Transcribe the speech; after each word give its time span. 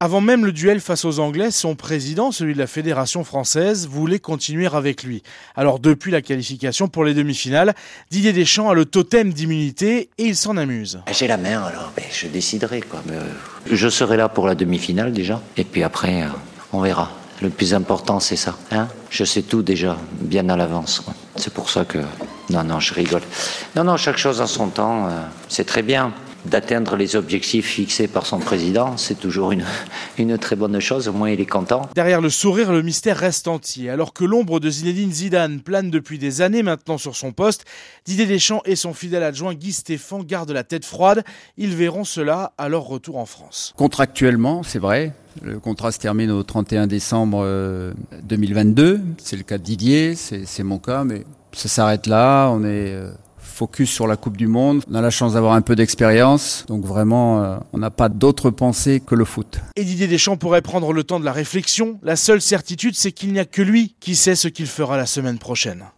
Avant 0.00 0.20
même 0.20 0.46
le 0.46 0.52
duel 0.52 0.78
face 0.78 1.04
aux 1.04 1.18
Anglais, 1.18 1.50
son 1.50 1.74
président, 1.74 2.30
celui 2.30 2.54
de 2.54 2.58
la 2.60 2.68
Fédération 2.68 3.24
française, 3.24 3.88
voulait 3.88 4.20
continuer 4.20 4.68
avec 4.72 5.02
lui. 5.02 5.24
Alors 5.56 5.80
depuis 5.80 6.12
la 6.12 6.22
qualification 6.22 6.86
pour 6.86 7.02
les 7.02 7.14
demi-finales, 7.14 7.74
Didier 8.08 8.32
Deschamps 8.32 8.70
a 8.70 8.74
le 8.74 8.84
totem 8.84 9.32
d'immunité 9.32 10.08
et 10.18 10.26
il 10.26 10.36
s'en 10.36 10.56
amuse. 10.56 11.00
J'ai 11.10 11.26
la 11.26 11.36
main, 11.36 11.64
alors 11.64 11.92
je 12.12 12.28
déciderai. 12.28 12.82
Quoi. 12.82 13.02
Euh, 13.10 13.24
je 13.68 13.88
serai 13.88 14.16
là 14.16 14.28
pour 14.28 14.46
la 14.46 14.54
demi-finale 14.54 15.12
déjà, 15.12 15.42
et 15.56 15.64
puis 15.64 15.82
après, 15.82 16.22
euh, 16.22 16.28
on 16.72 16.80
verra. 16.80 17.10
Le 17.42 17.50
plus 17.50 17.74
important, 17.74 18.20
c'est 18.20 18.36
ça. 18.36 18.56
Hein 18.70 18.86
je 19.10 19.24
sais 19.24 19.42
tout 19.42 19.62
déjà, 19.62 19.98
bien 20.20 20.48
à 20.48 20.56
l'avance. 20.56 21.02
C'est 21.34 21.52
pour 21.52 21.70
ça 21.70 21.84
que... 21.84 21.98
Non, 22.50 22.62
non, 22.62 22.78
je 22.78 22.94
rigole. 22.94 23.22
Non, 23.74 23.82
non, 23.82 23.96
chaque 23.96 24.16
chose 24.16 24.40
en 24.40 24.46
son 24.46 24.68
temps, 24.68 25.08
euh, 25.08 25.22
c'est 25.48 25.64
très 25.64 25.82
bien 25.82 26.12
d'atteindre 26.44 26.96
les 26.96 27.16
objectifs 27.16 27.66
fixés 27.66 28.08
par 28.08 28.26
son 28.26 28.38
président. 28.38 28.96
C'est 28.96 29.18
toujours 29.18 29.52
une, 29.52 29.64
une 30.18 30.38
très 30.38 30.56
bonne 30.56 30.80
chose, 30.80 31.08
au 31.08 31.12
moins 31.12 31.30
il 31.30 31.40
est 31.40 31.46
content. 31.46 31.82
Derrière 31.94 32.20
le 32.20 32.30
sourire, 32.30 32.72
le 32.72 32.82
mystère 32.82 33.16
reste 33.16 33.48
entier. 33.48 33.90
Alors 33.90 34.12
que 34.12 34.24
l'ombre 34.24 34.60
de 34.60 34.70
Zinedine 34.70 35.12
Zidane 35.12 35.60
plane 35.60 35.90
depuis 35.90 36.18
des 36.18 36.42
années 36.42 36.62
maintenant 36.62 36.98
sur 36.98 37.16
son 37.16 37.32
poste, 37.32 37.64
Didier 38.04 38.26
Deschamps 38.26 38.62
et 38.64 38.76
son 38.76 38.94
fidèle 38.94 39.22
adjoint 39.22 39.54
Guy 39.54 39.72
Stéphane 39.72 40.22
gardent 40.24 40.52
la 40.52 40.64
tête 40.64 40.84
froide. 40.84 41.24
Ils 41.56 41.74
verront 41.74 42.04
cela 42.04 42.52
à 42.58 42.68
leur 42.68 42.84
retour 42.84 43.18
en 43.18 43.26
France. 43.26 43.74
Contractuellement, 43.76 44.62
c'est 44.62 44.78
vrai, 44.78 45.12
le 45.42 45.58
contrat 45.58 45.92
se 45.92 45.98
termine 45.98 46.30
au 46.30 46.42
31 46.42 46.86
décembre 46.86 47.44
2022. 48.22 48.82
Euh, 48.82 48.98
c'est 49.18 49.36
le 49.36 49.42
cas 49.42 49.58
de 49.58 49.62
Didier, 49.62 50.14
c'est 50.14 50.62
mon 50.62 50.78
cas, 50.78 51.04
mais 51.04 51.24
ça 51.52 51.68
s'arrête 51.68 52.06
là. 52.06 52.48
On 52.48 52.64
est 52.64 52.92
euh, 52.92 53.10
focus 53.58 53.90
sur 53.90 54.06
la 54.06 54.16
Coupe 54.16 54.36
du 54.36 54.46
Monde. 54.46 54.84
On 54.88 54.94
a 54.94 55.00
la 55.00 55.10
chance 55.10 55.32
d'avoir 55.32 55.54
un 55.54 55.62
peu 55.62 55.74
d'expérience, 55.74 56.64
donc 56.68 56.84
vraiment, 56.84 57.42
euh, 57.42 57.56
on 57.72 57.78
n'a 57.78 57.90
pas 57.90 58.08
d'autre 58.08 58.50
pensée 58.50 59.02
que 59.04 59.16
le 59.16 59.24
foot. 59.24 59.58
Et 59.74 59.82
Didier 59.82 60.06
Deschamps 60.06 60.36
pourrait 60.36 60.62
prendre 60.62 60.92
le 60.92 61.02
temps 61.02 61.18
de 61.18 61.24
la 61.24 61.32
réflexion. 61.32 61.98
La 62.04 62.14
seule 62.14 62.40
certitude, 62.40 62.94
c'est 62.94 63.10
qu'il 63.10 63.32
n'y 63.32 63.40
a 63.40 63.44
que 63.44 63.60
lui 63.60 63.96
qui 63.98 64.14
sait 64.14 64.36
ce 64.36 64.46
qu'il 64.46 64.66
fera 64.66 64.96
la 64.96 65.06
semaine 65.06 65.38
prochaine. 65.38 65.84